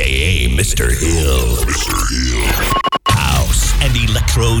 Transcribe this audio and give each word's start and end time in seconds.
aka 0.00 0.48
Mr. 0.48 0.90
Hill. 0.94 1.56
Mr. 1.66 1.96
Hill. 2.08 2.46
House 3.08 3.72
and 3.82 3.96
Electro 3.96 4.60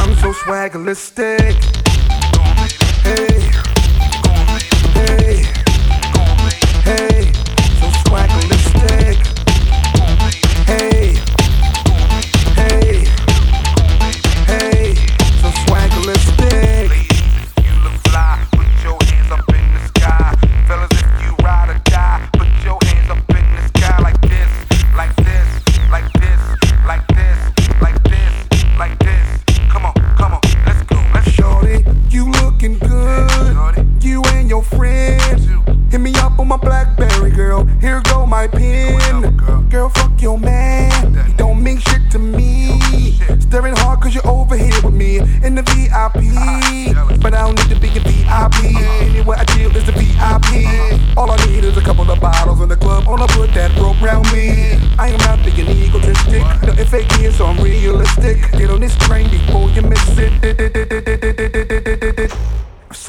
I'm 0.00 0.14
so 0.16 0.32
swagalistic. 0.32 1.54
swagalistic. 3.04 3.54
My 4.94 5.57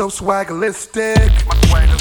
swagger's 0.07 0.87
on 1.91 1.98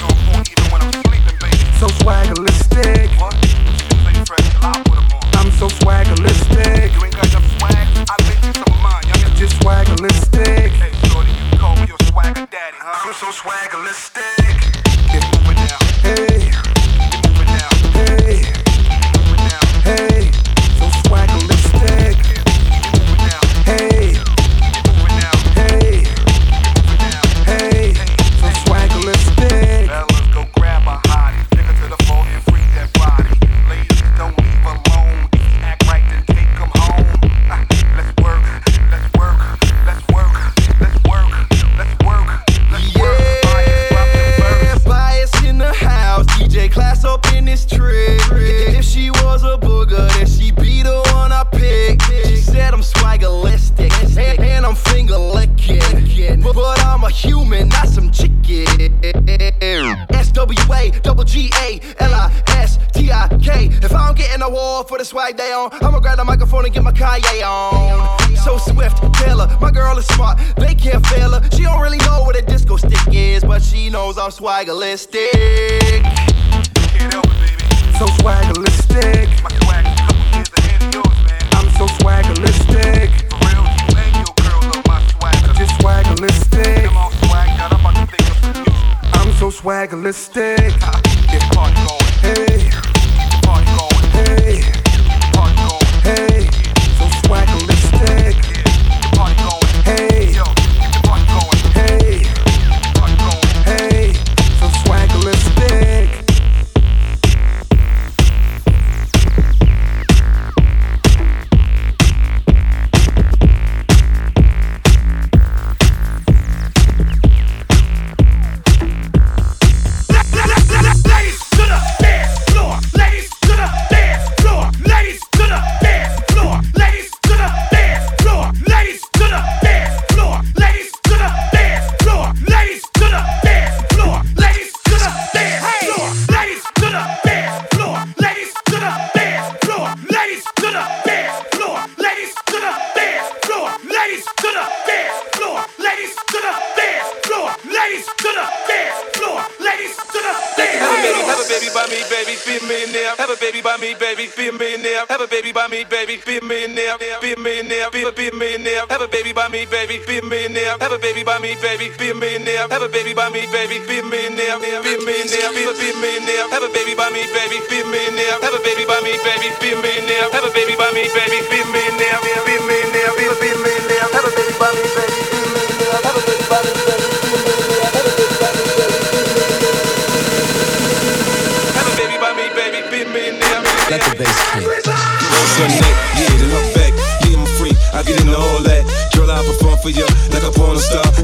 baby 161.60 161.90
be 161.98 162.10
a 162.10 162.14
millionaire. 162.14 162.68
Have 162.68 162.82
a 162.82 162.88
baby 162.88 163.14
by 163.14 163.30
me, 163.30 163.46
baby, 163.52 163.78
be 163.86 163.97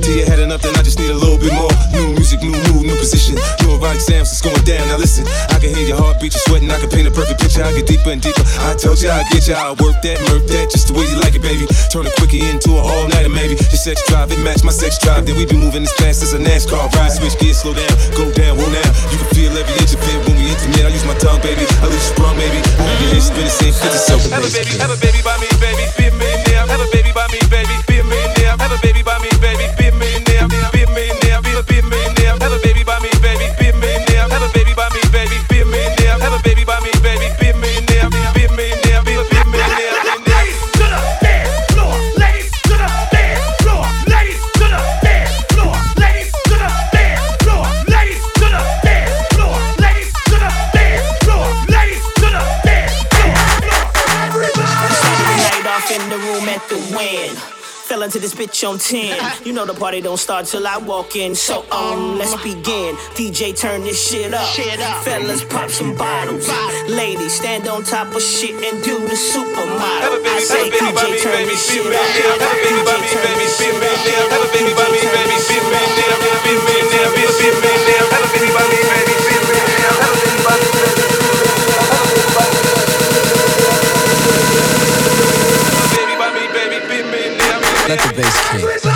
porn 0.05 0.13
star. 0.13 0.13
Till 0.13 0.17
you 0.17 0.27
had 0.27 0.39
enough, 0.39 0.63
then 0.63 0.77
I 0.77 0.83
just 0.83 0.99
need 0.99 1.11
a 1.11 1.15
little 1.15 1.39
bit 1.39 1.53
more. 1.53 1.71
New 1.93 2.13
music, 2.15 2.41
new 2.43 2.53
mood, 2.53 2.85
new 2.85 2.97
position. 2.97 3.37
New 3.63 3.77
erotic 3.77 4.01
sounds, 4.01 4.33
it's 4.33 4.43
going 4.43 4.61
down. 4.65 4.89
Now 4.89 4.99
listen, 4.99 5.25
I 5.51 5.59
can 5.59 5.75
hear 5.75 5.87
your 5.89 5.99
heartbeat, 5.99 6.35
you're 6.35 6.45
sweating. 6.49 6.71
I 6.71 6.79
can 6.79 6.91
paint 6.91 7.09
a 7.09 7.11
perfect 7.11 7.41
picture. 7.41 7.65
I 7.65 7.73
get 7.73 7.87
deeper 7.87 8.11
and 8.11 8.21
deeper. 8.21 8.45
I 8.69 8.75
told 8.77 9.01
you 9.01 9.11
I 9.11 9.25
get 9.33 9.49
you. 9.49 9.55
I 9.55 9.73
work 9.81 10.01
that, 10.05 10.21
murk 10.29 10.45
that, 10.53 10.71
just 10.71 10.89
the 10.89 10.95
way 10.95 11.09
you 11.09 11.17
like 11.21 11.35
it, 11.35 11.43
baby. 11.43 11.65
Turn 11.89 12.07
it 12.07 12.15
quicker 12.17 12.41
into 12.41 12.77
an 12.77 12.85
all 12.85 13.07
nighter, 13.09 13.33
maybe. 13.33 13.57
Your 13.57 13.81
sex 13.81 14.05
drive, 14.09 14.33
it 14.33 14.41
match 14.45 14.65
my 14.65 14.75
sex 14.75 14.99
drive. 14.99 15.27
Then 15.27 15.37
we 15.37 15.47
be 15.47 15.57
moving 15.57 15.85
as 15.85 15.93
fast 15.97 16.23
as 16.23 16.33
a 16.35 16.41
NASCAR 16.41 16.91
ride. 16.95 17.13
Switch 17.13 17.37
gears, 17.41 17.65
slow 17.65 17.73
down, 17.73 17.93
go 18.17 18.29
down, 18.33 18.61
whoa 18.61 18.69
now. 18.69 18.91
You 19.09 19.17
can 19.21 19.31
feel 19.33 19.53
every 19.57 19.75
inch 19.81 19.95
of 19.95 20.03
it 20.05 20.19
when 20.29 20.37
we 20.37 20.53
intimate. 20.53 20.85
I 20.85 20.93
use 20.93 21.07
my 21.09 21.17
tongue, 21.17 21.41
baby. 21.41 21.65
I 21.81 21.87
lose 21.89 22.13
sprung, 22.13 22.37
baby. 22.37 22.61
Move 22.77 23.01
your 23.01 23.11
hips, 23.17 23.33
spin 23.33 23.45
the 23.47 23.53
same 23.53 23.73
50 23.73 23.89
so. 23.97 24.17
Have 24.33 24.45
a 24.45 24.51
baby, 24.53 24.75
have 24.81 24.93
a 24.93 24.99
baby 25.01 25.21
by 25.25 25.37
me, 25.41 25.49
baby, 25.61 25.85
be 25.97 26.05
a 26.09 26.13
millionaire. 26.13 26.67
Have 26.69 26.83
a 26.83 26.89
baby 26.93 27.13
by 27.15 27.27
me, 27.33 27.41
baby, 27.49 27.75
be 27.89 28.01
a 28.01 28.05
millionaire. 28.05 28.57
Have 28.59 28.73
a 28.73 28.81
baby 28.81 29.03
by 29.03 29.19
me, 29.21 29.34
in 56.55 56.61
the 56.61 56.65
at 56.65 56.69
the 56.69 56.77
win. 56.97 57.37
Fell 57.85 58.03
into 58.03 58.19
this 58.19 58.35
bitch 58.35 58.67
on 58.67 58.79
10. 58.79 59.47
You 59.47 59.53
know 59.53 59.67
the 59.67 59.75
party 59.75 60.01
don't 60.01 60.17
start 60.17 60.47
till 60.47 60.67
I 60.67 60.79
walk 60.79 61.17
in. 61.17 61.35
So, 61.35 61.71
um, 61.71 62.17
let's 62.17 62.35
begin. 62.43 62.97
DJ, 63.13 63.53
turn 63.55 63.83
this 63.83 64.01
shit 64.09 64.33
up. 64.33 64.47
Fellas, 65.05 65.45
pop 65.45 65.69
some 65.69 65.95
bottles. 65.95 66.49
Ladies, 66.89 67.35
stand 67.35 67.69
on 67.69 67.85
top 67.85 68.15
of 68.15 68.23
shit 68.23 68.55
and 68.55 68.83
do 68.83 68.99
the 68.99 69.15
supermodel. 69.15 70.25
I 70.25 70.41
say, 70.41 70.71
DJ, 70.71 71.23
turn 71.23 71.45
this 71.45 71.71
shit 71.71 71.85
up. 71.85 71.93
Have 71.93 72.49
a 72.49 72.57
baby 72.65 72.83
by 72.89 72.97
me, 72.99 73.13
baby, 73.21 73.45
be 77.37 77.49
a 77.49 77.55
millionaire. 77.61 78.07
Have 78.09 78.25
a 78.25 78.33
baby 78.33 78.49
by 78.55 78.65
me, 78.65 78.81
baby, 78.81 79.15
bass 88.17 88.83
kick. 88.83 88.94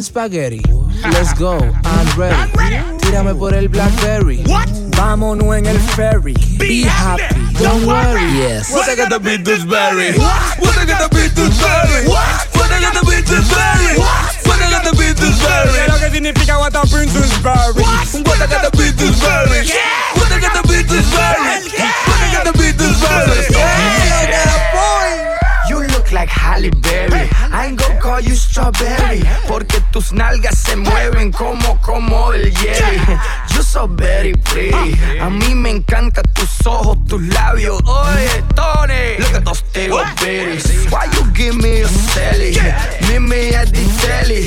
Baby, 0.00 0.06
spaghetti. 0.06 0.62
Let's 1.12 1.34
go, 1.34 1.58
I'm 1.84 2.18
ready. 2.18 2.36
Tírame 3.00 3.34
por 3.34 3.52
el 3.52 3.68
Blackberry. 3.68 4.42
What? 4.46 4.66
Vámonos 4.96 5.54
en 5.54 5.66
el 5.66 5.78
ferry. 5.78 6.32
Be 6.58 6.84
happy. 6.84 7.36
Don't 7.60 7.84
worry. 7.84 8.24
Yes. 8.32 8.72
What 8.72 8.88
I 8.88 8.96
got 8.96 9.10
to 9.10 9.20
beat 9.20 9.44
this 9.44 9.62
berry? 9.64 10.16
What 10.16 10.78
I 10.78 10.86
got 10.86 11.04
to 11.04 11.14
beat 11.14 11.34
this 11.36 11.52
berry? 11.60 12.08
What 12.08 12.70
I 12.72 12.80
got 12.80 12.94
to 12.96 13.04
beat 13.04 13.26
this 13.26 13.46
berry? 13.52 13.98
What 14.00 14.60
I 14.62 14.70
got 14.70 14.84
to 14.88 14.96
beat 14.96 15.16
this 15.20 15.36
berry? 15.44 15.88
Lo 15.88 15.98
que 15.98 16.10
significa 16.10 16.58
what 16.58 16.74
a 16.74 16.80
princess 16.88 17.36
berry. 17.42 17.82
What 18.24 18.40
I 18.40 18.46
got 18.46 18.72
to 18.72 18.78
beat 18.78 18.96
this 18.96 19.20
berry? 19.20 19.68
What 20.16 20.32
I 20.32 20.40
got 20.40 20.56
to 20.56 20.68
beat 20.68 20.88
this 20.88 21.04
berry? 21.12 21.60
What 22.08 22.20
I 22.24 22.32
got 22.32 22.46
to 22.48 22.52
beat 22.56 22.78
this 22.78 22.96
berry? 23.04 23.52
You 25.24 25.29
look 26.10 26.12
like 26.12 26.28
Halle 26.28 26.70
Berry. 26.70 27.28
I 27.52 27.66
ain't 27.66 27.78
gonna 27.78 28.00
call 28.00 28.20
you 28.20 28.34
strawberry. 28.34 29.22
Porque 29.46 29.80
tus 29.92 30.12
nalgas 30.12 30.58
se 30.58 30.76
mueven 30.76 31.32
como, 31.32 31.80
como 31.82 32.32
el 32.32 32.50
jelly. 32.52 33.00
You 33.54 33.62
so 33.62 33.86
very 33.86 34.34
pretty. 34.34 34.94
A 35.20 35.30
mí 35.30 35.54
me 35.54 35.70
encantan 35.70 36.24
tus 36.34 36.66
ojos, 36.66 36.98
tus 37.08 37.22
labios. 37.22 37.80
Oye, 37.84 38.42
Tony. 38.54 39.18
Look 39.18 39.34
at 39.34 39.44
those 39.44 39.62
little 39.74 40.04
bitties. 40.16 40.90
Why 40.90 41.06
you 41.12 41.24
give 41.32 41.56
me 41.56 41.82
a 41.82 41.86
celly? 41.86 42.54
Meet 43.08 43.20
me 43.20 43.54
at 43.54 43.68
the 43.68 43.84
telly. 44.00 44.44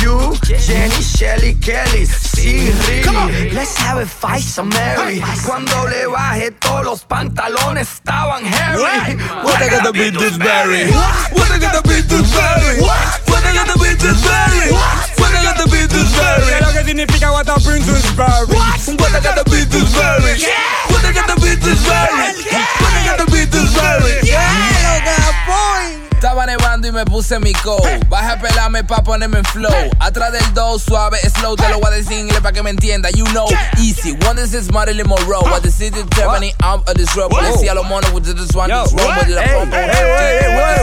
You, 0.00 0.34
Jenny, 0.42 1.02
Shelly, 1.02 1.54
Kelly. 1.54 2.06
Sí, 2.06 2.72
really. 2.88 3.50
Let's 3.50 3.76
have 3.78 3.98
a 3.98 4.06
fight, 4.06 4.42
some 4.42 4.68
Mary. 4.70 5.22
Cuando 5.44 5.86
le 5.88 6.06
bajé 6.06 6.50
todos 6.52 6.84
los 6.84 7.04
pantalones 7.04 7.88
estaban 7.88 8.44
hairy. 8.44 9.16
What 9.44 9.62
I 9.62 9.68
got 9.68 9.84
to 9.84 9.92
beat 9.92 10.14
this 10.18 10.38
berry? 10.38 10.90
What 11.32 11.50
I 11.50 11.58
gotta 11.58 11.82
be 11.82 12.00
this 12.02 12.30
very? 12.32 12.80
What 12.80 13.44
I 13.44 13.52
gotta 13.54 13.78
be 13.78 13.94
this 13.94 14.20
very? 14.22 14.72
What 14.72 15.32
I 15.32 15.42
gotta 15.42 15.66
be 15.70 15.86
this 15.86 16.10
very? 16.14 16.60
Lo 16.60 16.72
que 16.72 16.84
significa 16.84 17.30
what 17.32 17.48
up 17.48 17.62
in 17.66 17.82
this 17.82 18.04
very? 18.12 18.91
Puse 27.12 27.38
mi 27.38 27.52
code. 27.52 28.00
Baja 28.08 28.32
a 28.32 28.40
pelarme 28.40 28.82
pa' 28.84 29.02
ponerme 29.02 29.38
en 29.38 29.44
flow. 29.44 29.90
Atrás 30.00 30.32
del 30.32 30.54
do, 30.54 30.78
suave, 30.78 31.18
slow. 31.36 31.54
Te 31.56 31.68
lo 31.68 31.78
voy 31.78 31.92
a 31.92 31.96
decir 31.96 32.12
en 32.12 32.20
inglés 32.20 32.40
pa' 32.40 32.52
que 32.52 32.62
me 32.62 32.70
entienda. 32.70 33.10
You 33.10 33.26
know, 33.26 33.46
easy. 33.78 34.16
One 34.26 34.38
is 34.38 34.50
this 34.50 34.72
Marilyn 34.72 35.06
Monroe. 35.06 35.42
What 35.42 35.62
the 35.62 35.70
city 35.70 36.02
Germany, 36.16 36.54
I'm 36.62 36.82
a 36.86 36.94
this 36.94 37.14
road. 37.14 37.30
Policía 37.30 37.74
los 37.74 37.86
monos 37.86 38.10
with 38.12 38.24
this 38.24 38.54
one, 38.54 38.68
this 38.68 38.92
road. 38.94 39.16
With 39.16 39.28
the 39.28 39.42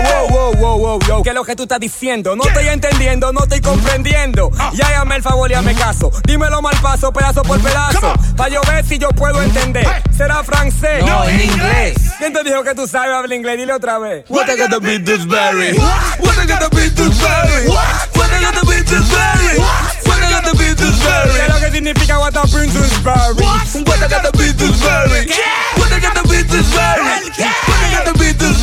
Wow, 0.09 0.27
wow, 0.29 0.53
wow, 0.53 0.77
wow, 0.77 0.99
yo. 1.07 1.23
¿Qué 1.23 1.29
es 1.29 1.35
lo 1.35 1.43
que 1.43 1.55
tú 1.55 1.63
estás 1.63 1.79
diciendo? 1.79 2.35
No 2.35 2.43
estoy 2.43 2.67
entendiendo, 2.67 3.33
no 3.33 3.43
estoy 3.43 3.61
comprendiendo. 3.61 4.51
Y 4.73 4.81
hágame 4.81 5.15
el 5.15 5.23
favor 5.23 5.49
y 5.49 5.55
hazme 5.55 5.73
caso. 5.73 6.11
Dímelo 6.25 6.61
mal 6.61 6.75
paso, 6.81 7.11
pedazo 7.11 7.41
por 7.41 7.59
pedazo. 7.59 8.13
Pa' 8.37 8.49
yo 8.49 8.61
ver 8.67 8.85
si 8.85 8.99
yo 8.99 9.09
puedo 9.09 9.41
entender. 9.41 9.87
¿Será 10.15 10.43
francés? 10.43 11.03
No, 11.05 11.23
en 11.27 11.41
inglés. 11.41 11.95
¿Quién 12.19 12.33
te 12.33 12.43
dijo 12.43 12.63
que 12.63 12.75
tú 12.75 12.87
sabes 12.87 13.13
hablar 13.13 13.31
inglés? 13.33 13.57
Dile 13.57 13.73
otra 13.73 13.97
vez. 13.97 14.25
What 14.29 14.49
I 14.49 14.57
got 14.57 14.69
to 14.71 14.79
beat 14.79 15.05
this 15.05 15.25
berry? 15.25 15.77
What 16.19 16.28
I 16.37 16.45
got 16.45 16.61
to 16.61 16.69
beat 16.75 16.95
this 16.95 17.17
berry? 17.21 17.67
What 17.69 18.29
I 18.29 18.41
got 18.41 18.53
to 18.59 18.65
beat 18.65 18.85
this 18.85 19.07
berry? 19.09 19.57
What 20.05 20.21
I 20.21 20.29
got 20.29 20.45
to 20.45 20.53
beat 20.57 20.77
this 20.77 20.99
berry? 21.01 21.33
¿Qué 21.33 21.45
es 21.45 21.49
lo 21.49 21.59
que 21.59 21.71
significa 21.71 22.19
what 22.19 22.35
I 22.35 24.09
got 24.09 24.33
beat 24.37 24.57
this 24.57 24.83
I 25.91 25.99
got 26.01 26.15
beat 26.29 26.47
this 26.47 26.71
I 27.81 28.03
got 28.03 28.19
beat 28.19 28.37
this 28.37 28.59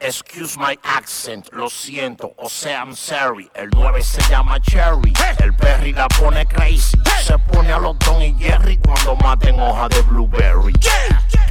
excuse 0.00 0.58
my 0.58 0.76
accent, 0.82 1.48
lo 1.52 1.68
siento, 1.68 2.34
o 2.36 2.48
sea, 2.48 2.82
I'm 2.82 2.94
sorry. 2.94 3.50
El 3.54 3.70
9 3.70 4.02
se 4.02 4.20
llama 4.28 4.60
Cherry, 4.60 5.12
el 5.38 5.54
Perry 5.54 5.92
la 5.92 6.08
pone 6.08 6.46
crazy. 6.46 6.98
Se 7.22 7.38
pone 7.38 7.72
a 7.72 7.78
los 7.78 7.98
Don 8.00 8.22
y 8.22 8.34
Jerry 8.38 8.76
cuando 8.78 9.16
maten 9.16 9.58
hoja 9.58 9.88
de 9.88 10.02
blueberry. 10.02 10.74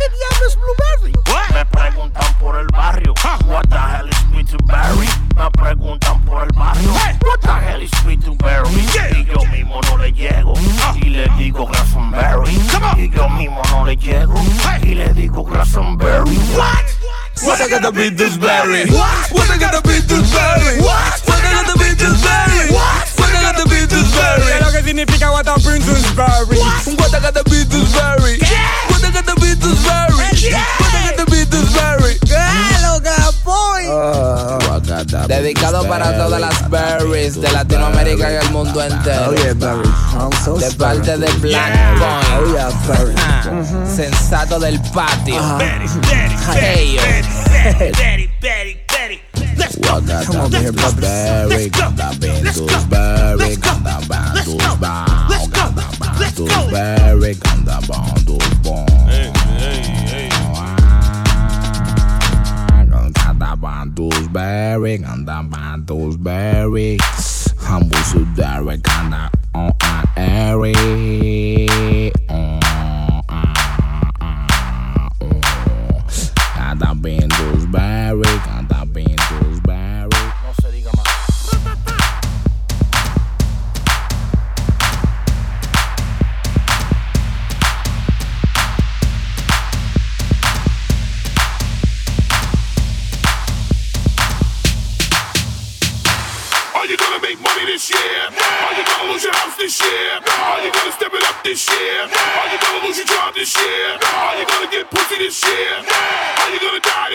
¿Qué 0.03 0.09
diablo 0.09 0.47
es 0.49 0.57
blueberry? 0.57 1.13
Me 1.53 1.65
preguntan 1.65 2.33
por 2.37 2.59
el 2.59 2.67
barrio, 2.67 3.13
what 3.47 3.63
the 3.69 3.77
hell 3.77 4.09
is 4.09 4.17
sweet 4.29 4.49
to 4.49 4.57
berry? 4.65 5.07
Me 5.37 5.49
preguntan 5.51 6.25
por 6.25 6.43
el 6.43 6.49
barrio, 6.49 6.91
what 6.91 7.39
the 7.41 7.53
hell 7.53 7.81
is 7.81 7.89
sweet 8.01 8.21
to 8.25 8.35
berry? 8.35 8.85
Y 9.15 9.23
yo 9.23 9.45
mismo 9.49 9.79
no 9.87 9.97
le 9.97 10.11
llego, 10.11 10.55
y 10.95 11.09
le 11.09 11.29
digo 11.37 11.65
Glastonbury. 11.67 12.51
Y 12.97 13.09
yo 13.11 13.29
mismo 13.29 13.61
no 13.71 13.85
le 13.85 13.95
llego, 13.95 14.35
y 14.81 14.93
le 14.93 15.13
digo 15.13 15.45
Glastonbury. 15.45 16.35
What? 16.57 16.83
What 17.43 17.61
I 17.61 17.69
gotta 17.69 17.91
beat 17.91 18.17
this 18.17 18.35
berry? 18.35 18.89
What 18.89 19.49
I 19.49 19.57
gotta 19.57 19.81
beat 19.87 20.03
this 20.07 20.33
berry? 20.33 20.81
What 20.81 21.29
I 21.29 21.63
gotta 21.63 21.79
beat 21.79 21.97
this 21.97 22.21
berry? 22.21 22.71
What 22.71 23.29
I 23.29 23.41
gotta 23.41 23.69
beat 23.69 23.89
this 23.89 24.11
berry? 24.11 24.43
¿Qué 24.43 24.57
es 24.57 24.65
lo 24.65 24.71
que 24.71 24.83
significa 24.83 25.31
what 25.31 25.47
I 25.47 25.55
bring 25.63 25.81
this 25.81 26.11
berry? 26.13 26.57
What 26.57 27.13
I 27.13 27.19
gotta 27.21 27.43
beat 27.45 27.69
this 27.69 27.93
berry? 27.93 28.39
What 28.89 29.03
Dedicado 35.27 35.87
para 35.87 36.15
todas 36.17 36.39
las 36.39 36.69
berries 36.69 37.39
de 37.39 37.51
Latinoamérica 37.51 38.31
y 38.31 38.35
el 38.35 38.51
mundo 38.51 38.83
entero. 38.83 39.31
De 39.31 40.71
parte 40.77 41.17
de 41.17 41.31
Black. 41.33 41.99
Boy. 41.99 42.55
Ah, 43.17 43.43
sensato 43.95 44.59
del 44.59 44.79
patio. 44.93 45.35
Uh 45.35 45.59
-huh. 45.59 46.53
Hey, 46.53 46.97
let's, 46.97 47.43
Bandos 63.83 64.31
berry, 64.31 64.97
ganda 64.97 65.43
bandos 65.43 66.15
berry. 66.15 66.97
Humble 67.59 67.97
so 67.97 68.23
direct, 68.33 68.83
ganda 68.83 69.29
on 69.53 69.71
uh, 69.71 69.83
an 69.83 70.05
airy. 70.15 71.62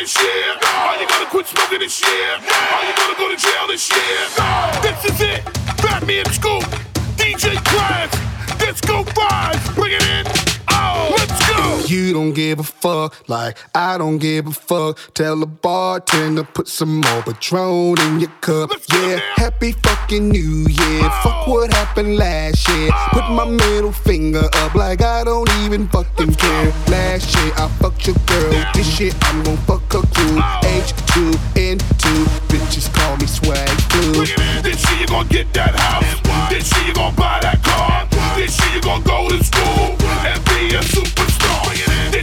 This 0.09 0.25
year? 0.25 0.57
Are 0.65 0.97
you 0.97 1.07
gonna 1.07 1.27
quit 1.27 1.47
smoking 1.47 1.81
this 1.81 2.01
year? 2.01 2.33
Are 2.33 2.85
you 2.87 2.95
gonna 2.97 3.19
go 3.19 3.29
to 3.29 3.37
jail 3.37 3.67
this 3.69 3.91
year? 3.93 4.25
This 4.81 5.05
is 5.05 5.21
it. 5.21 5.45
Fatman 5.85 6.27
Scoop, 6.33 6.65
You 11.89 12.13
don't 12.13 12.35
give 12.35 12.61
a 12.61 12.65
fuck, 12.65 13.27
like 13.31 13.57
I 13.75 13.97
don't 13.97 14.19
give 14.19 14.47
a 14.47 14.51
fuck. 14.53 14.99
Tell 15.15 15.37
the 15.37 15.47
bartender 15.47 16.45
put 16.45 16.69
some 16.69 17.01
more 17.01 17.23
Patron 17.23 17.99
in 18.01 18.21
your 18.21 18.29
cup. 18.43 18.69
Let's 18.69 18.93
Yeah, 18.93 19.19
happy 19.37 19.73
fucking 19.73 20.29
New 20.29 20.67
Year. 20.69 21.11
Fuck 21.23 21.47
what 21.47 21.73
happened 21.73 22.19
last 22.19 22.69
year. 22.69 22.91
Put 23.13 23.31
my 23.31 23.47
middle 23.47 23.93
finger 23.93 24.51
up 24.57 24.75
like 24.75 25.01
I 25.01 25.25
don't 25.25 25.51
even 25.65 25.89
fucking 25.89 26.35
care. 26.35 26.73
Last 26.89 27.35
year 27.37 27.55
I 27.57 27.69
fucked 27.81 28.07
your 28.07 28.17
girl. 28.27 28.53
This 28.75 29.01
year 29.01 29.13
I'm 29.23 29.43
gon' 29.45 29.57
fuck 29.57 29.91
her 29.95 30.03
crew. 30.13 30.37
H2N2, 30.69 32.05
bitches 32.49 32.93
call 32.93 33.17
me 33.17 33.27
swag 33.27 33.67
flu. 33.89 34.13
Bring 34.13 34.23
it 34.25 34.39
in. 34.39 34.63
This 34.63 34.85
year 34.91 35.01
you 35.01 35.07
gonna 35.07 35.29
get 35.31 35.55
that 35.55 35.75
house. 35.75 36.51
This 36.51 36.71
year 36.77 36.89
you 36.89 36.95
gonna 36.95 37.17
buy 37.17 37.39
that 37.41 37.63
car. 37.65 38.07
This 38.37 38.61
year 38.61 38.75
you 38.75 38.83
gonna 38.83 39.03
go 39.05 39.31
to 39.31 39.43
school 39.43 39.97
and 40.29 40.45
be 40.45 40.77
a 40.77 40.83
superstar. 40.83 41.48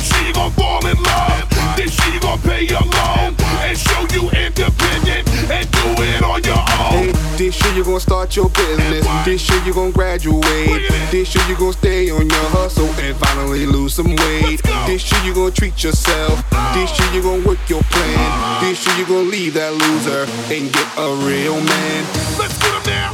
This 0.05 0.13
year 0.19 0.27
you 0.27 0.33
gonna 0.35 0.51
fall 0.53 0.85
in 0.85 1.01
love. 1.01 1.49
This 1.75 1.97
year 2.05 2.13
you 2.13 2.19
gonna 2.19 2.41
pay 2.43 2.61
your 2.63 2.79
loan 2.81 3.35
and 3.65 3.75
show 3.77 4.01
you 4.13 4.29
independent 4.29 5.27
and 5.49 5.65
do 5.71 6.03
it 6.03 6.21
on 6.23 6.43
your 6.43 6.55
Hey, 6.57 7.09
own. 7.09 7.37
this 7.37 7.59
year 7.63 7.73
you 7.73 7.83
gon' 7.83 7.99
start 7.99 8.35
your 8.35 8.49
business. 8.49 9.03
This 9.25 9.49
year 9.49 9.59
you 9.65 9.73
gon' 9.73 9.89
graduate. 9.91 10.91
This 11.09 11.33
year 11.33 11.43
you 11.49 11.55
gon' 11.57 11.73
stay 11.73 12.11
on 12.11 12.29
your 12.29 12.45
hustle 12.53 12.87
and 13.01 13.15
finally 13.17 13.65
lose 13.65 13.95
some 13.95 14.15
weight. 14.15 14.61
This 14.85 15.11
year 15.11 15.21
you 15.23 15.33
gon' 15.33 15.51
treat 15.53 15.83
yourself. 15.83 16.37
This 16.75 16.91
year 16.99 17.09
you 17.11 17.23
gon' 17.23 17.43
work 17.43 17.57
your 17.67 17.81
plan. 17.89 18.61
This 18.61 18.85
year 18.85 18.97
you 18.99 19.05
gon' 19.07 19.31
leave 19.31 19.55
that 19.55 19.73
loser 19.73 20.27
and 20.53 20.71
get 20.71 20.87
a 20.99 21.09
real 21.25 21.59
man. 21.61 22.05
Let's 22.37 22.55
get 22.59 22.73
'em 22.75 22.83
now. 22.85 23.11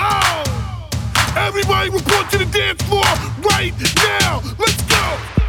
Oh, 0.00 0.42
everybody 1.36 1.90
report 1.90 2.28
to 2.32 2.38
the 2.38 2.46
dance 2.46 2.82
floor 2.82 3.04
right 3.52 3.72
now. 4.20 4.42
Let's. 4.58 4.87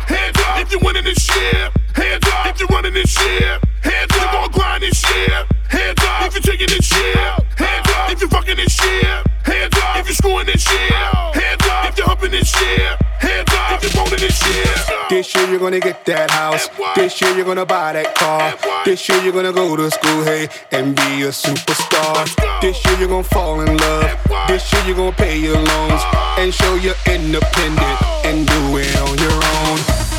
Hands 0.09 0.37
up 0.39 0.59
if 0.59 0.71
you're 0.71 0.81
winning 0.81 1.03
this 1.03 1.23
year. 1.35 1.69
Hands 1.93 2.23
up 2.33 2.47
if 2.47 2.59
you're 2.59 2.67
running 2.69 2.93
this 2.93 3.15
year. 3.23 3.59
Hands 3.83 4.11
up 4.11 4.17
if 4.17 4.21
you're 4.21 4.31
gonna 4.31 4.51
grind 4.51 4.83
this 4.83 5.03
year. 5.15 5.45
Hands 5.69 5.99
up 6.03 6.27
if 6.27 6.33
you're 6.33 6.41
taking 6.41 6.67
this 6.67 6.91
year. 6.91 7.15
Hands 7.55 7.87
up 7.95 8.11
if 8.11 8.19
you're 8.19 8.29
fucking 8.29 8.57
this 8.57 8.77
year. 8.83 9.23
Hands 9.43 9.73
up 9.77 9.97
if 9.97 10.07
you're 10.07 10.15
screwing 10.15 10.45
this 10.47 10.65
year. 10.71 10.89
Hands 10.89 11.67
up 11.69 11.89
if 11.89 11.97
you're 11.97 12.07
humping 12.07 12.31
this 12.31 12.51
year. 12.61 12.97
Hands 13.19 13.49
up 13.53 13.71
if 13.71 13.83
you're 13.83 14.03
boning 14.03 14.19
this 14.19 14.39
year. 14.47 14.75
This 15.09 15.35
year 15.35 15.45
you're 15.49 15.59
gonna 15.59 15.79
get 15.79 16.05
that 16.05 16.31
house. 16.31 16.69
This 16.95 17.21
year 17.21 17.35
you're 17.35 17.45
gonna 17.45 17.65
buy 17.65 17.93
that 17.93 18.15
car. 18.15 18.53
This 18.85 19.07
year 19.09 19.21
you're 19.21 19.33
gonna 19.33 19.53
go 19.53 19.75
to 19.75 19.91
school, 19.91 20.23
hey, 20.23 20.47
and 20.71 20.95
be 20.95 21.23
a 21.23 21.29
superstar. 21.29 22.25
This 22.61 22.83
year 22.85 22.97
you're 22.99 23.07
gonna 23.07 23.23
fall 23.23 23.61
in 23.61 23.77
love. 23.77 24.11
This 24.47 24.71
year 24.73 24.83
you're 24.87 24.95
gonna 24.95 25.15
pay 25.15 25.39
your 25.39 25.55
loans 25.55 26.01
uh-huh. 26.01 26.41
and 26.41 26.53
show 26.53 26.75
you're 26.75 26.95
independent 27.05 27.97
oh. 28.01 28.21
and 28.25 28.47
do 28.47 28.77
it 28.77 28.95
on 29.01 29.17
your 29.17 29.33
own. 29.33 30.18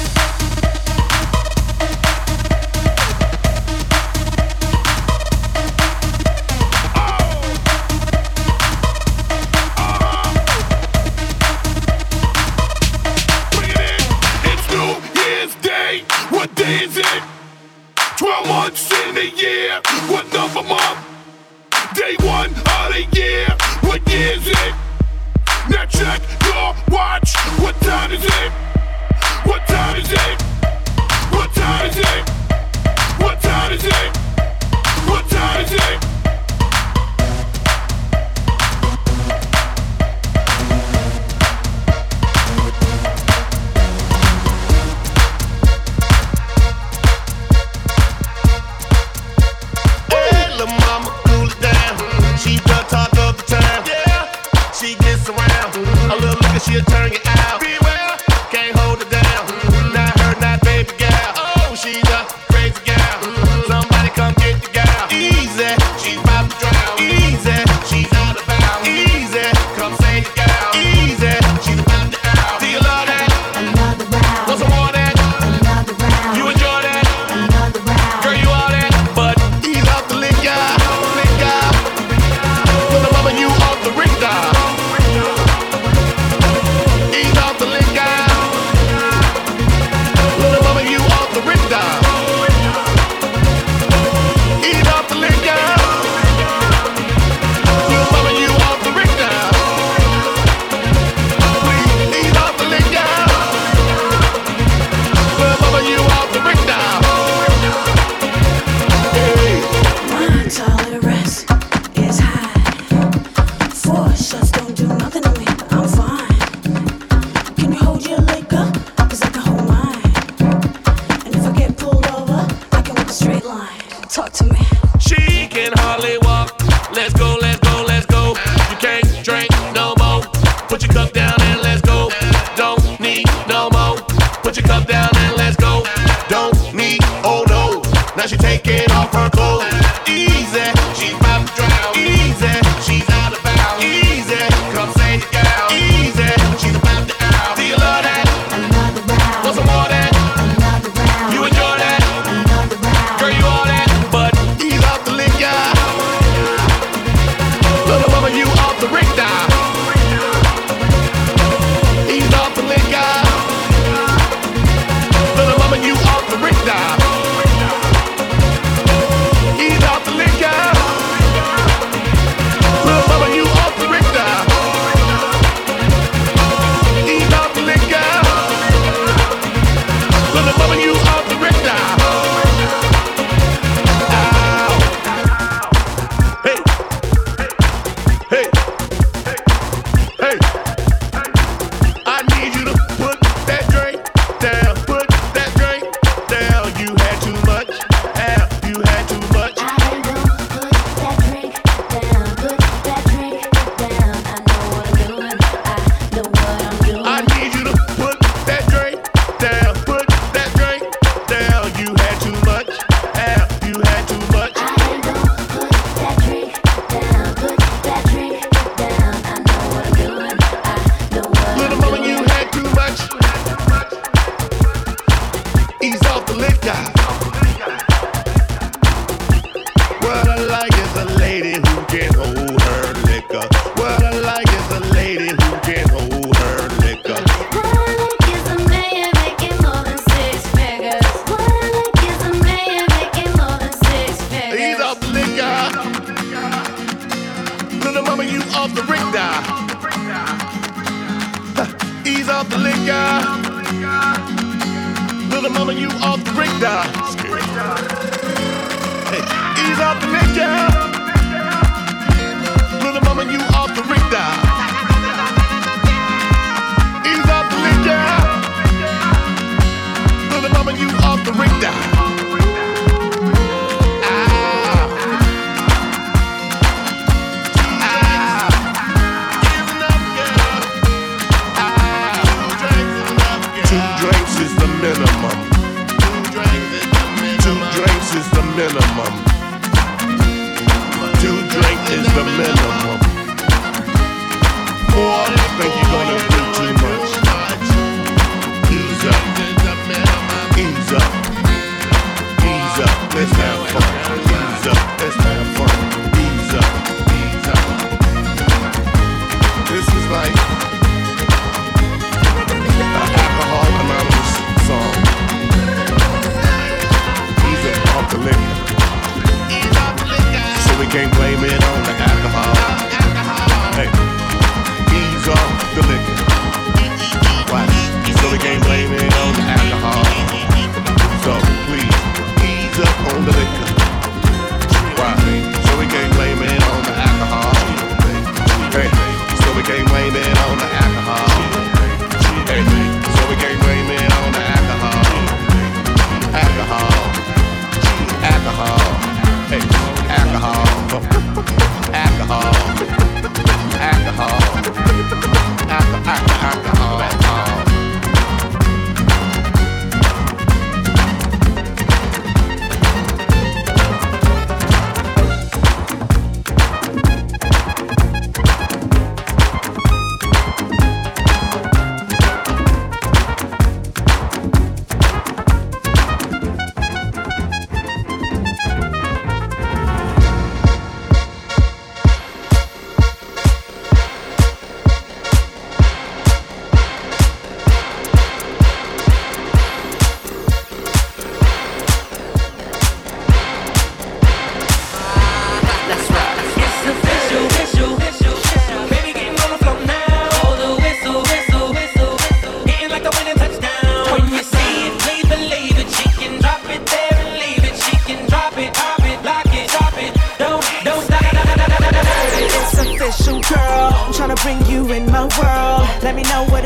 She 124.98 125.48
can 125.48 125.72
hardly 125.76 126.18
walk. 126.18 126.54
Let's 126.94 127.14
go, 127.14 127.36
let's 127.40 127.58
go. 127.60 127.69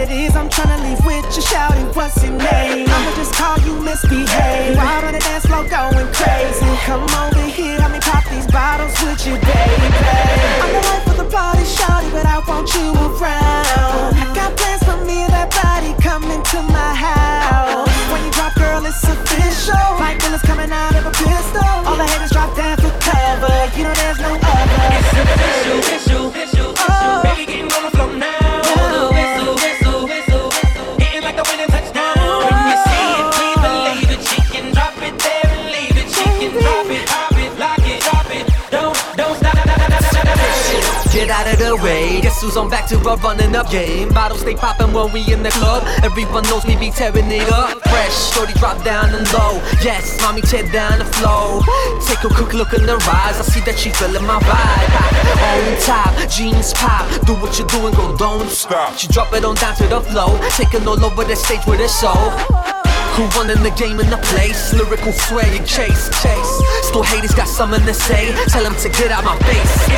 It 0.04 0.10
is 0.10 0.36
I'm 0.36 0.48
tryna 0.48 0.78
leave 0.84 1.04
with 1.04 1.24
you. 1.36 1.42
Shouting, 1.42 1.88
what's 1.96 2.22
your 2.22 2.32
name? 2.32 2.88
I'ma 2.88 3.10
just 3.16 3.32
call 3.34 3.58
you 3.64 3.80
misbehave. 3.80 4.76
Out 4.76 5.04
on 5.04 5.12
the 5.12 5.20
dance 5.20 5.46
floor 5.46 5.64
going 5.64 6.08
crazy. 6.12 6.68
Come 6.84 7.08
over 7.24 7.46
here, 7.48 7.80
help 7.80 7.92
me 7.92 8.00
pop 8.00 8.24
these 8.28 8.46
bottles 8.52 8.92
with 9.00 9.20
you, 9.26 9.34
baby. 9.40 9.88
I'm 10.60 10.70
the 10.76 10.82
life 10.88 11.06
of 11.08 11.16
the 11.16 11.28
party, 11.32 11.64
shouty, 11.64 12.10
but 12.12 12.26
I 12.26 12.38
want 12.48 12.68
you 12.76 12.92
around. 12.92 14.12
I 14.20 14.24
got 14.36 14.56
plans 14.56 14.82
for 14.84 14.98
me 15.08 15.24
that 15.32 15.48
body 15.56 15.96
coming 16.02 16.42
to 16.52 16.58
my 16.68 16.92
house. 16.92 17.88
When 18.12 18.20
you 18.24 18.32
drop, 18.32 18.54
girl, 18.56 18.84
it's 18.84 19.04
official. 19.04 19.88
Like 20.00 20.20
bullets 20.20 20.44
coming 20.44 20.70
out 20.70 20.94
of 20.96 21.06
a 21.06 21.14
pistol. 21.16 21.64
All 21.88 21.96
the 21.96 22.04
haters 22.04 22.32
drop 22.32 22.54
down 22.56 22.76
for 22.76 22.92
cover. 23.00 23.56
You 23.76 23.84
know 23.84 23.94
there's 23.94 24.20
no 24.20 24.32
other. 24.36 24.84
Whistle, 24.92 25.24
whistle, 25.24 25.80
whistle, 25.80 26.30
whistle. 26.30 26.53
Get 41.14 41.30
out 41.30 41.46
of 41.46 41.60
the 41.60 41.76
way. 41.76 42.20
Guess 42.20 42.42
who's 42.42 42.56
on 42.56 42.68
back 42.68 42.88
to 42.88 42.96
a 42.98 43.16
running 43.18 43.54
up 43.54 43.70
game? 43.70 44.08
Bottles 44.08 44.40
stay 44.40 44.56
popping 44.56 44.92
when 44.92 45.12
we 45.12 45.20
in 45.32 45.44
the 45.44 45.50
club. 45.50 45.84
Everyone 46.02 46.42
knows 46.50 46.66
me 46.66 46.74
be 46.74 46.90
tearing 46.90 47.30
it 47.30 47.48
up. 47.52 47.78
Fresh, 47.82 48.34
shorty 48.34 48.52
drop 48.54 48.82
down 48.82 49.14
and 49.14 49.22
low. 49.32 49.62
Yes, 49.80 50.20
mommy 50.20 50.42
tear 50.42 50.66
down 50.72 50.98
the 50.98 51.04
flow. 51.04 51.62
Take 52.04 52.24
a 52.24 52.34
quick 52.34 52.52
look 52.54 52.72
in 52.72 52.82
her 52.88 52.98
eyes. 52.98 53.38
I 53.38 53.42
see 53.46 53.60
that 53.60 53.78
she 53.78 53.90
feeling 53.90 54.26
my 54.26 54.40
vibe. 54.42 54.90
On 55.46 55.80
top, 55.86 56.28
jeans 56.28 56.74
pop. 56.74 57.06
Do 57.26 57.34
what 57.34 57.56
you're 57.60 57.68
doing, 57.68 57.94
go 57.94 58.16
don't 58.16 58.50
stop. 58.50 58.98
She 58.98 59.06
drop 59.06 59.32
it 59.34 59.44
on 59.44 59.54
down 59.54 59.76
to 59.76 59.86
the 59.86 60.00
flow. 60.00 60.36
Taking 60.56 60.84
all 60.88 60.98
over 61.04 61.22
the 61.22 61.36
stage 61.36 61.64
with 61.64 61.78
her 61.78 61.86
soul. 61.86 62.83
Who 63.14 63.22
running 63.38 63.62
the 63.62 63.70
game 63.70 64.00
in 64.00 64.10
the 64.10 64.16
place? 64.16 64.74
Lyrical 64.74 65.12
swear 65.12 65.46
you 65.54 65.60
chase, 65.64 66.10
chase. 66.20 66.52
Still 66.82 67.04
haters 67.04 67.32
got 67.32 67.46
something 67.46 67.80
to 67.86 67.94
say. 67.94 68.34
Tell 68.48 68.64
them 68.64 68.74
to 68.74 68.88
get 68.88 69.12
out 69.12 69.22
my 69.24 69.38
face. 69.46 69.88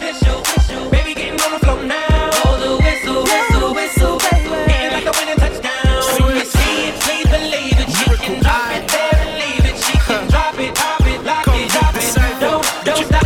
Baby, 0.90 1.14
getting 1.14 1.38
on 1.42 1.52
the 1.52 1.58
floor 1.58 1.82
now. 1.84 2.30
The 2.56 2.80
whistle, 2.80 3.22
whistle, 3.24 3.74
whistle. 3.74 4.18
Hitting 4.18 4.92
like 4.96 5.04
the 5.04 5.12
winning 5.20 5.36
touchdown. 5.36 6.24
When 6.24 6.36
you 6.36 6.46
see 6.46 6.88
it, 6.88 6.94
please 7.04 7.28
believe 7.28 7.76
it. 7.76 7.90
She 7.92 8.04
drop 8.40 8.72
it 8.72 8.88
there 8.88 9.20
and 9.20 9.36
leave 9.36 9.64
it. 9.68 9.76
She 9.76 9.92
drop 10.32 10.58
it, 10.58 10.74
pop 10.74 11.04
it, 11.04 11.20
lock 11.22 11.48
it, 11.48 11.68
drop 11.68 11.94
it. 11.96 12.16
Don't, 12.40 12.64
don't 12.84 13.04
stop. 13.04 13.24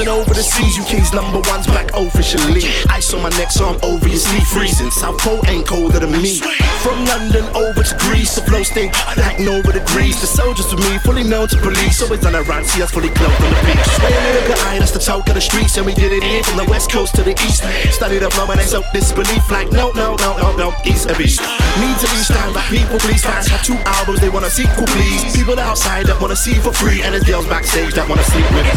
Over 0.00 0.29
the 0.40 0.48
over 0.48 0.80
UK's 0.80 1.12
number 1.12 1.40
one's 1.50 1.66
back 1.66 1.90
officially. 1.92 2.64
Ice 2.88 3.12
on 3.12 3.22
my 3.22 3.28
neck, 3.36 3.50
so 3.50 3.66
I'm 3.66 3.78
obviously 3.82 4.40
freezing. 4.48 4.90
South 4.90 5.18
Pole 5.18 5.40
ain't 5.48 5.66
colder 5.66 6.00
than 6.00 6.12
me. 6.12 6.40
From 6.80 7.04
London 7.04 7.44
over 7.54 7.82
to 7.82 7.94
Greece, 8.08 8.34
the 8.34 8.42
flow 8.42 8.62
stay 8.62 8.90
like 9.16 9.38
no 9.40 9.60
degrees. 9.60 10.20
The 10.20 10.26
soldiers 10.26 10.72
with 10.72 10.80
me, 10.88 10.98
fully 11.04 11.24
known 11.24 11.48
to 11.48 11.56
police. 11.58 12.00
Always 12.02 12.24
on 12.24 12.34
a 12.34 12.42
run, 12.42 12.64
see 12.64 12.82
us 12.82 12.90
fully 12.90 13.10
clothed 13.10 13.42
on 13.42 13.50
the 13.52 13.60
beach. 13.68 13.90
Look 14.00 14.56
at 14.56 14.58
eye, 14.64 14.78
that's 14.78 14.92
the 14.92 14.98
talk 14.98 15.28
of 15.28 15.34
the 15.34 15.40
streets, 15.40 15.76
and 15.76 15.84
we 15.84 15.94
did 15.94 16.12
it 16.12 16.22
here 16.22 16.42
from 16.42 16.56
the 16.56 16.64
west 16.70 16.90
coast 16.90 17.14
to 17.16 17.22
the 17.22 17.32
east. 17.44 17.62
Studied 17.92 18.20
the 18.20 18.30
flow 18.30 18.48
and 18.50 18.60
soak 18.62 18.84
disbelief 18.92 19.44
like 19.50 19.70
no, 19.72 19.90
no, 19.92 20.16
no, 20.16 20.36
no, 20.38 20.56
no, 20.56 20.72
east 20.86 21.10
a 21.10 21.14
beast. 21.16 21.40
Need 21.80 21.96
to 22.00 22.08
be 22.08 22.20
stand 22.24 22.54
by 22.54 22.62
people, 22.72 22.98
please. 22.98 23.22
Fans 23.22 23.48
have 23.48 23.64
two 23.64 23.76
albums, 23.84 24.20
they 24.20 24.30
want 24.30 24.46
a 24.46 24.50
sequel, 24.50 24.86
please. 24.86 25.36
People 25.36 25.58
outside 25.58 26.06
that 26.06 26.20
wanna 26.20 26.36
see 26.36 26.54
for 26.54 26.72
free, 26.72 27.02
and 27.02 27.12
there's 27.12 27.24
girls 27.24 27.46
backstage 27.46 27.92
that 27.94 28.08
wanna 28.08 28.24
sleep 28.24 28.48
with. 28.56 28.68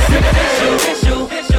Whistle, 0.84 1.53